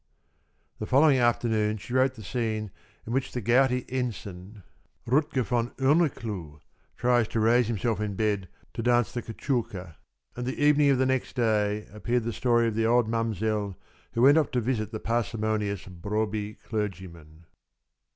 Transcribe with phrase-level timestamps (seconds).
[0.79, 2.71] The following afternoon she wrote the scene
[3.05, 4.63] in which the gouty ensign,
[5.05, 6.59] Rutger von Örneclou,
[6.97, 9.97] tries to raise himself in bed to dance the Cachuca,
[10.35, 13.77] and the evening of the next day appeared the story of the old Mamsell
[14.13, 17.45] who went off to visit the parsimonious Broby clergyman.